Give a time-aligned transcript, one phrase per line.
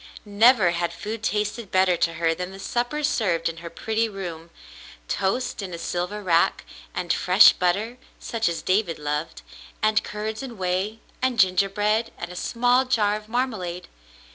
[0.25, 4.49] Never had food tasted better to her than the supper served in her pretty room,—
[5.07, 9.43] toast in a silver rack, and fresh butter, such as David loved,
[9.79, 13.87] and curds and whey, and gingerbread, and a small jar of marmalade.